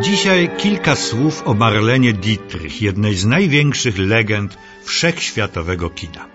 Dzisiaj 0.00 0.50
kilka 0.58 0.96
słów 0.96 1.42
o 1.46 1.54
Marlenie 1.54 2.12
Dietrich, 2.12 2.82
jednej 2.82 3.14
z 3.14 3.26
największych 3.26 3.98
legend 3.98 4.58
wszechświatowego 4.84 5.90
kina. 5.90 6.26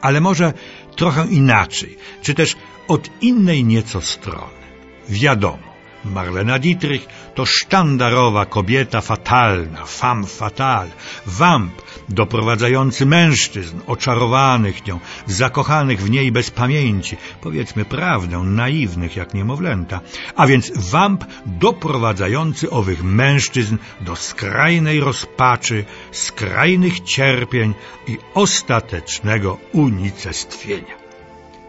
Ale 0.00 0.20
może 0.20 0.52
trochę 0.96 1.26
inaczej, 1.26 1.98
czy 2.22 2.34
też 2.34 2.56
od 2.88 3.10
innej 3.22 3.64
nieco 3.64 4.00
strony. 4.00 4.62
Wiadomo, 5.08 5.71
Marlena 6.04 6.58
Dietrich 6.58 7.06
to 7.34 7.46
sztandarowa 7.46 8.46
kobieta 8.46 9.00
fatalna, 9.00 9.86
femme 9.86 10.26
fatale, 10.26 10.90
wamp 11.26 11.82
doprowadzający 12.08 13.06
mężczyzn 13.06 13.80
oczarowanych 13.86 14.86
nią, 14.86 15.00
zakochanych 15.26 16.00
w 16.00 16.10
niej 16.10 16.32
bez 16.32 16.50
pamięci, 16.50 17.16
powiedzmy 17.40 17.84
prawdę, 17.84 18.38
naiwnych 18.38 19.16
jak 19.16 19.34
niemowlęta, 19.34 20.00
a 20.36 20.46
więc 20.46 20.72
wamp 20.90 21.24
doprowadzający 21.46 22.70
owych 22.70 23.04
mężczyzn 23.04 23.76
do 24.00 24.16
skrajnej 24.16 25.00
rozpaczy, 25.00 25.84
skrajnych 26.12 27.00
cierpień 27.00 27.74
i 28.08 28.18
ostatecznego 28.34 29.58
unicestwienia. 29.72 31.02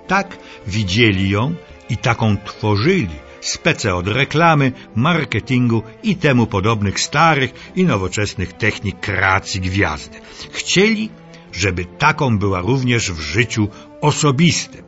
Tak 0.08 0.38
widzieli 0.68 1.30
ją 1.30 1.56
i 1.90 1.98
taką 1.98 2.38
tworzyli 2.38 3.33
spece 3.44 3.96
od 3.96 4.08
reklamy, 4.08 4.72
marketingu 4.96 5.84
i 6.04 6.16
temu 6.16 6.48
podobnych 6.48 7.00
starych 7.00 7.72
i 7.76 7.84
nowoczesnych 7.84 8.54
technik 8.54 9.00
kreacji 9.00 9.62
gwiazdy. 9.62 10.18
Chcieli, 10.52 11.10
żeby 11.54 11.86
taką 11.86 12.38
była 12.38 12.62
również 12.62 13.12
w 13.12 13.20
życiu 13.20 13.68
osobistym. 14.02 14.86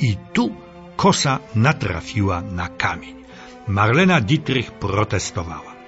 I 0.00 0.16
tu 0.32 0.54
kosa 0.96 1.38
natrafiła 1.54 2.42
na 2.42 2.68
kamień. 2.68 3.14
Marlena 3.68 4.20
Dietrich 4.20 4.70
protestowała. 4.70 5.78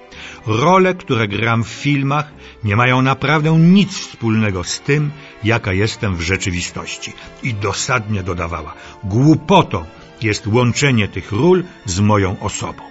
Role, 0.47 0.95
które 0.95 1.27
gram 1.27 1.63
w 1.63 1.67
filmach, 1.67 2.31
nie 2.63 2.75
mają 2.75 3.01
naprawdę 3.01 3.51
nic 3.59 3.91
wspólnego 3.97 4.63
z 4.63 4.79
tym, 4.79 5.11
jaka 5.43 5.73
jestem 5.73 6.15
w 6.15 6.21
rzeczywistości. 6.21 7.13
I 7.43 7.53
dosadnie 7.53 8.23
dodawała, 8.23 8.73
głupotą 9.03 9.85
jest 10.23 10.47
łączenie 10.47 11.07
tych 11.07 11.31
ról 11.31 11.63
z 11.85 11.99
moją 11.99 12.39
osobą. 12.39 12.83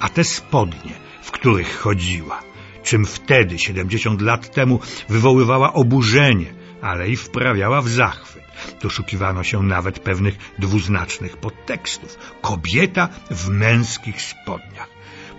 A 0.00 0.08
te 0.08 0.24
spodnie, 0.24 0.92
w 1.22 1.30
których 1.30 1.78
chodziła, 1.78 2.42
czym 2.82 3.06
wtedy, 3.06 3.58
70 3.58 4.20
lat 4.22 4.54
temu, 4.54 4.80
wywoływała 5.08 5.72
oburzenie, 5.72 6.54
ale 6.82 7.08
i 7.08 7.16
wprawiała 7.16 7.82
w 7.82 7.88
zachwyt. 7.88 8.44
Doszukiwano 8.82 9.42
się 9.42 9.62
nawet 9.62 9.98
pewnych 9.98 10.34
dwuznacznych 10.58 11.36
podtekstów. 11.36 12.18
Kobieta 12.40 13.08
w 13.30 13.48
męskich 13.48 14.22
spodniach. 14.22 14.88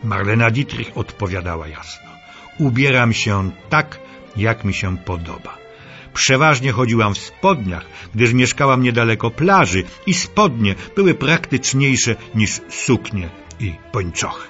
Marlena 0.03 0.52
Dietrich 0.52 0.91
odpowiadała 0.97 1.67
jasno. 1.67 2.09
Ubieram 2.59 3.13
się 3.13 3.52
tak, 3.69 3.99
jak 4.35 4.63
mi 4.63 4.73
się 4.73 4.97
podoba. 4.97 5.66
Przeważnie 6.17 6.71
chodziłam 6.71 7.13
w 7.13 7.17
spodniach, 7.17 7.86
gdyż 8.15 8.33
mieszkałam 8.33 8.83
niedaleko 8.83 9.31
plaży 9.31 9.83
i 10.05 10.14
spodnie 10.14 10.75
były 10.95 11.14
praktyczniejsze 11.14 12.15
niż 12.36 12.61
suknie 12.69 13.30
i 13.59 13.73
pończochy. 13.92 14.47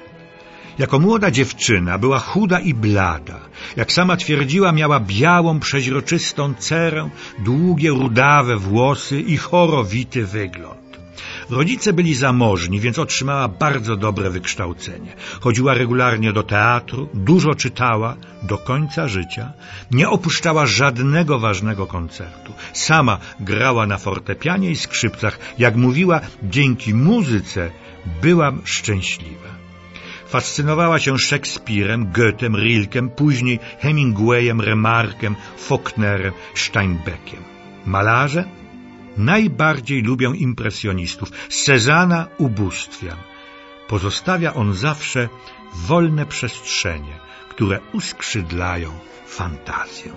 Jako 0.79 0.99
młoda 0.99 1.31
dziewczyna 1.31 1.97
była 1.97 2.19
chuda 2.19 2.59
i 2.59 2.73
blada. 2.73 3.39
Jak 3.75 3.91
sama 3.91 4.17
twierdziła, 4.17 4.71
miała 4.71 4.99
białą, 4.99 5.59
przeźroczystą 5.59 6.53
cerę, 6.53 7.09
długie, 7.39 7.89
rudawe 7.89 8.57
włosy 8.57 9.21
i 9.21 9.37
chorowity 9.37 10.25
wygląd. 10.25 10.86
Rodzice 11.49 11.93
byli 11.93 12.15
zamożni, 12.15 12.79
więc 12.79 12.99
otrzymała 12.99 13.47
bardzo 13.47 13.95
dobre 13.95 14.29
wykształcenie. 14.29 15.15
Chodziła 15.39 15.73
regularnie 15.73 16.33
do 16.33 16.43
teatru, 16.43 17.09
dużo 17.13 17.55
czytała 17.55 18.15
do 18.43 18.57
końca 18.57 19.07
życia, 19.07 19.53
nie 19.91 20.09
opuszczała 20.09 20.65
żadnego 20.65 21.39
ważnego 21.39 21.87
koncertu. 21.87 22.53
Sama 22.73 23.17
grała 23.39 23.87
na 23.87 23.97
fortepianie 23.97 24.71
i 24.71 24.75
skrzypcach. 24.75 25.39
Jak 25.57 25.75
mówiła, 25.75 26.21
dzięki 26.43 26.93
muzyce 26.93 27.71
byłam 28.21 28.61
szczęśliwa. 28.65 29.57
Fascynowała 30.27 30.99
się 30.99 31.17
Szekspirem, 31.17 32.11
Goethem, 32.11 32.55
Rilkem, 32.55 33.09
później 33.09 33.59
Hemingwayem, 33.79 34.61
Remarkiem, 34.61 35.35
Faulknerem, 35.57 36.33
Steinbeckiem. 36.55 37.43
Malarze? 37.85 38.43
Najbardziej 39.17 40.01
lubią 40.01 40.33
impresjonistów. 40.33 41.31
Cezana 41.49 42.27
ubóstwiam. 42.37 43.17
Pozostawia 43.87 44.53
on 44.53 44.73
zawsze 44.73 45.29
wolne 45.73 46.25
przestrzenie, 46.25 47.19
które 47.49 47.79
uskrzydlają 47.93 48.89
fantazję. 49.27 50.11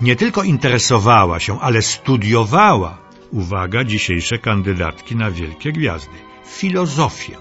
Nie 0.00 0.16
tylko 0.16 0.42
interesowała 0.42 1.40
się, 1.40 1.60
ale 1.60 1.82
studiowała, 1.82 2.98
uwaga, 3.30 3.84
dzisiejsze 3.84 4.38
kandydatki 4.38 5.16
na 5.16 5.30
wielkie 5.30 5.72
gwiazdy, 5.72 6.18
filozofię. 6.46 7.36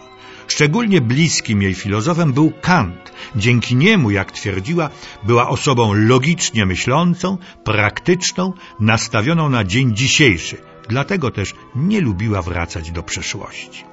Szczególnie 0.48 1.02
bliskim 1.02 1.62
jej 1.62 1.74
filozofem 1.74 2.34
był 2.34 2.52
Kant. 2.62 3.12
Dzięki 3.36 3.76
niemu, 3.76 4.12
jak 4.12 4.32
twierdziła, 4.32 4.90
była 5.24 5.50
osobą 5.50 5.94
logicznie 5.94 6.66
myślącą, 6.66 7.38
praktyczną, 7.64 8.54
nastawioną 8.80 9.50
na 9.50 9.64
dzień 9.64 9.96
dzisiejszy. 9.96 10.73
Dlatego 10.90 11.32
też 11.32 11.54
nie 11.76 12.02
lubiła 12.02 12.42
wracać 12.42 12.92
do 12.92 13.04
przeszłości. 13.04 13.84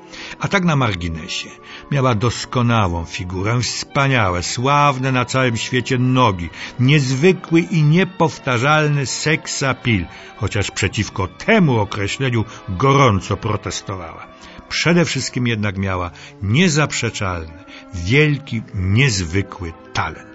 A 0.41 0.49
tak 0.49 0.65
na 0.65 0.77
marginesie. 0.77 1.51
Miała 1.91 2.15
doskonałą 2.15 3.05
figurę, 3.05 3.61
wspaniałe, 3.61 4.43
sławne 4.43 5.12
na 5.12 5.25
całym 5.25 5.56
świecie 5.56 5.99
nogi, 5.99 6.51
niezwykły 6.81 7.61
i 7.61 7.83
niepowtarzalny 7.83 9.06
seksapil, 9.06 10.06
chociaż 10.37 10.71
przeciwko 10.71 11.28
temu 11.28 11.78
określeniu 11.78 12.45
gorąco 12.69 13.37
protestowała. 13.37 14.27
Przede 14.69 15.05
wszystkim 15.05 15.47
jednak 15.47 15.78
miała 15.78 16.11
niezaprzeczalny, 16.43 17.65
wielki, 17.95 18.62
niezwykły 18.75 19.72
talent. 19.93 20.29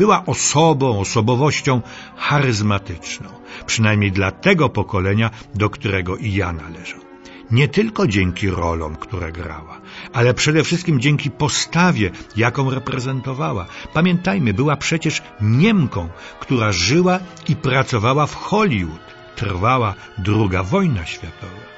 Była 0.00 0.26
osobą, 0.26 1.00
osobowością 1.00 1.80
charyzmatyczną, 2.16 3.28
przynajmniej 3.66 4.12
dla 4.12 4.30
tego 4.30 4.68
pokolenia, 4.68 5.30
do 5.54 5.70
którego 5.70 6.16
i 6.16 6.32
ja 6.32 6.52
należę. 6.52 6.96
Nie 7.50 7.68
tylko 7.68 8.06
dzięki 8.06 8.50
rolom, 8.50 8.96
które 8.96 9.32
grała, 9.32 9.80
ale 10.12 10.34
przede 10.34 10.64
wszystkim 10.64 11.00
dzięki 11.00 11.30
postawie, 11.30 12.10
jaką 12.36 12.70
reprezentowała. 12.70 13.66
Pamiętajmy, 13.94 14.54
była 14.54 14.76
przecież 14.76 15.22
Niemką, 15.40 16.08
która 16.40 16.72
żyła 16.72 17.18
i 17.48 17.56
pracowała 17.56 18.26
w 18.26 18.34
Hollywood. 18.34 19.06
Trwała 19.36 19.94
druga 20.18 20.62
wojna 20.62 21.06
światowa. 21.06 21.69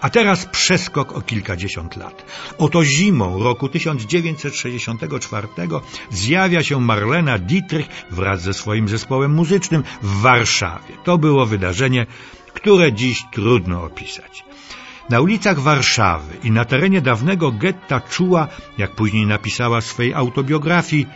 A 0.00 0.10
teraz 0.10 0.46
przeskok 0.46 1.12
o 1.12 1.20
kilkadziesiąt 1.20 1.96
lat. 1.96 2.24
Oto 2.58 2.84
zimą 2.84 3.42
roku 3.42 3.68
1964 3.68 5.48
zjawia 6.10 6.62
się 6.62 6.80
Marlena 6.80 7.38
Dietrich 7.38 7.88
wraz 8.10 8.42
ze 8.42 8.54
swoim 8.54 8.88
zespołem 8.88 9.34
muzycznym 9.34 9.82
w 10.02 10.20
Warszawie. 10.20 10.94
To 11.04 11.18
było 11.18 11.46
wydarzenie, 11.46 12.06
które 12.54 12.92
dziś 12.92 13.24
trudno 13.32 13.84
opisać. 13.84 14.44
Na 15.10 15.20
ulicach 15.20 15.58
Warszawy 15.58 16.36
i 16.42 16.50
na 16.50 16.64
terenie 16.64 17.00
dawnego 17.00 17.52
getta 17.52 18.00
czuła, 18.00 18.48
jak 18.78 18.90
później 18.94 19.26
napisała 19.26 19.80
w 19.80 19.84
swej 19.84 20.14
autobiografii, 20.14 21.06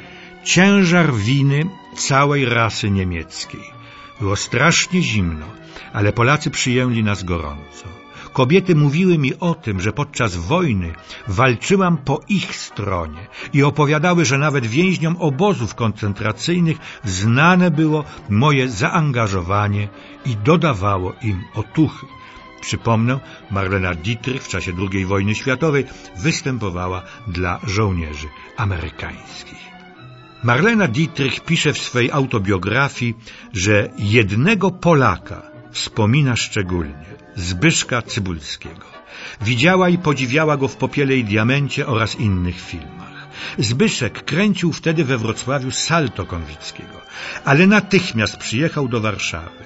ciężar 0.45 1.15
winy 1.15 1.65
całej 1.97 2.45
rasy 2.45 2.91
niemieckiej. 2.91 3.84
Było 4.21 4.37
strasznie 4.37 5.03
zimno, 5.03 5.47
ale 5.93 6.13
Polacy 6.13 6.51
przyjęli 6.51 7.03
nas 7.03 7.23
gorąco. 7.23 8.05
Kobiety 8.33 8.75
mówiły 8.75 9.19
mi 9.19 9.33
o 9.41 9.55
tym, 9.55 9.81
że 9.81 9.93
podczas 9.93 10.37
wojny 10.37 10.93
walczyłam 11.29 11.97
po 11.97 12.21
ich 12.29 12.57
stronie 12.57 13.27
i 13.53 13.63
opowiadały, 13.63 14.25
że 14.25 14.39
nawet 14.39 14.67
więźniom 14.67 15.17
obozów 15.17 15.75
koncentracyjnych 15.75 16.79
znane 17.05 17.71
było 17.71 18.05
moje 18.29 18.69
zaangażowanie 18.69 19.89
i 20.27 20.37
dodawało 20.37 21.13
im 21.23 21.45
otuchy. 21.55 22.07
Przypomnę, 22.61 23.21
Marlena 23.51 23.95
Dietrich 23.95 24.43
w 24.43 24.49
czasie 24.49 24.73
II 24.93 25.07
wojny 25.07 25.35
światowej 25.35 25.85
występowała 26.17 27.03
dla 27.27 27.61
żołnierzy 27.67 28.29
amerykańskich. 28.57 29.65
Marlena 30.45 30.89
Dietrich 30.89 31.41
pisze 31.41 31.73
w 31.73 31.79
swej 31.79 32.11
autobiografii, 32.11 33.15
że 33.53 33.89
jednego 33.99 34.71
Polaka 34.71 35.43
wspomina 35.73 36.37
szczególnie, 36.37 37.05
Zbyszka 37.37 38.03
Cybulskiego. 38.03 38.87
Widziała 39.43 39.89
i 39.89 39.99
podziwiała 39.99 40.57
go 40.57 40.69
w 40.69 40.77
Popiele 40.77 41.17
i 41.17 41.25
Diamencie 41.25 41.87
oraz 41.87 42.21
innych 42.21 42.61
filmach. 42.61 43.29
Zbyszek 43.59 44.25
kręcił 44.25 44.73
wtedy 44.73 45.05
we 45.05 45.19
Wrocławiu 45.19 45.71
Salto 45.71 46.25
Konwickiego, 46.25 47.01
ale 47.45 47.67
natychmiast 47.67 48.37
przyjechał 48.37 48.89
do 48.89 49.01
Warszawy. 49.01 49.65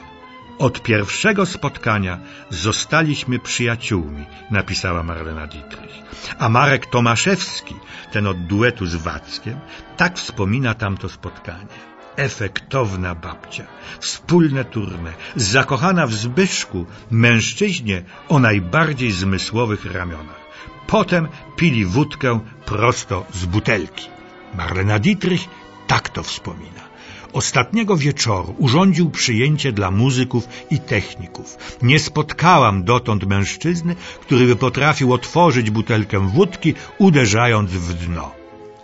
Od 0.59 0.83
pierwszego 0.83 1.47
spotkania 1.47 2.19
zostaliśmy 2.51 3.39
przyjaciółmi, 3.39 4.25
napisała 4.51 5.03
Marlena 5.03 5.47
Dietrich. 5.47 6.03
A 6.39 6.49
Marek 6.49 6.87
Tomaszewski, 6.87 7.75
ten 8.13 8.27
od 8.27 8.47
duetu 8.47 8.87
z 8.87 8.95
Wackiem, 8.95 9.61
tak 9.97 10.17
wspomina 10.19 10.75
tamto 10.75 11.09
spotkanie. 11.09 11.79
Efektowna 12.17 13.15
babcia, 13.15 13.65
wspólne 14.01 14.65
turne, 14.65 15.13
zakochana 15.37 16.07
w 16.07 16.15
Zbyszku, 16.15 16.87
mężczyźnie 17.11 18.03
o 18.29 18.39
najbardziej 18.39 19.11
zmysłowych 19.13 19.93
ramionach. 19.93 20.43
Potem 20.87 21.29
pili 21.57 21.85
wódkę 21.85 22.41
prosto 22.65 23.27
z 23.33 23.47
butelki. 23.47 24.09
Marlena 24.55 24.99
Dietrich 24.99 25.49
tak 25.87 26.09
to 26.09 26.23
wspomina. 26.23 26.88
Ostatniego 27.33 27.97
wieczoru 27.97 28.55
urządził 28.59 29.11
przyjęcie 29.11 29.73
dla 29.73 29.91
muzyków 29.91 30.49
i 30.71 30.79
techników. 30.79 31.57
Nie 31.83 31.99
spotkałam 31.99 32.85
dotąd 32.85 33.27
mężczyzny, 33.27 33.97
który 34.21 34.47
by 34.47 34.57
potrafił 34.57 35.13
otworzyć 35.13 35.71
butelkę 35.71 36.29
wódki, 36.29 36.75
uderzając 36.99 37.71
w 37.71 37.95
dno. 37.95 38.35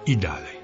I 0.07 0.17
dalej. 0.17 0.55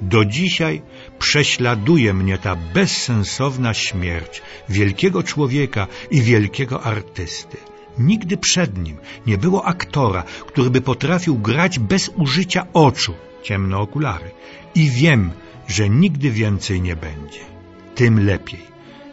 Do 0.00 0.24
dzisiaj 0.24 0.82
prześladuje 1.18 2.14
mnie 2.14 2.38
ta 2.38 2.56
bezsensowna 2.56 3.74
śmierć 3.74 4.42
wielkiego 4.68 5.22
człowieka 5.22 5.86
i 6.10 6.22
wielkiego 6.22 6.82
artysty. 6.82 7.56
Nigdy 7.98 8.36
przed 8.36 8.78
nim 8.78 8.96
nie 9.26 9.38
było 9.38 9.64
aktora, 9.64 10.22
który 10.22 10.70
by 10.70 10.80
potrafił 10.80 11.38
grać 11.38 11.78
bez 11.78 12.10
użycia 12.16 12.66
oczu, 12.72 13.14
ciemne 13.42 13.78
okulary. 13.78 14.30
I 14.74 14.90
wiem, 14.90 15.30
że 15.68 15.88
nigdy 15.88 16.30
więcej 16.30 16.82
nie 16.82 16.96
będzie. 16.96 17.40
Tym 17.94 18.26
lepiej. 18.26 18.68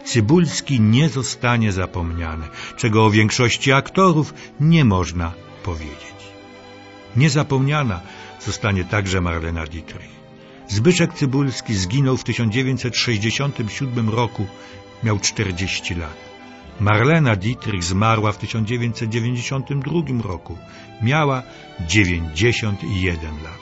Cybulski 0.06 0.82
nie 0.82 1.10
zostanie 1.10 1.72
zapomniany, 1.72 2.48
czego 2.78 3.06
o 3.06 3.12
większości 3.12 3.74
aktorów 3.74 4.34
nie 4.60 4.86
można 4.86 5.34
powiedzieć. 5.64 6.16
Niezapomniana 7.16 8.02
zostanie 8.46 8.84
także 8.84 9.22
Marlena 9.22 9.66
Dietrich. 9.66 10.16
Zbyszek 10.68 11.14
Cybulski 11.14 11.74
zginął 11.76 12.18
w 12.18 12.24
1967 12.24 14.10
roku, 14.10 14.48
miał 15.04 15.20
40 15.20 15.96
lat. 15.96 16.18
Marlena 16.80 17.36
Dietrich 17.36 17.84
zmarła 17.84 18.32
w 18.32 18.38
1992 18.38 20.22
roku, 20.24 20.58
miała 21.02 21.44
91 21.80 23.30
lat. 23.44 23.60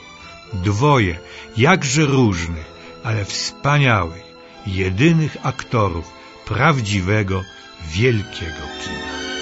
Dwoje, 0.52 1.18
jakże 1.56 2.06
różnych, 2.06 2.74
ale 3.04 3.24
wspaniałych, 3.24 4.24
jedynych 4.66 5.36
aktorów 5.42 6.12
prawdziwego, 6.44 7.42
wielkiego 7.94 8.64
kina. 8.84 9.33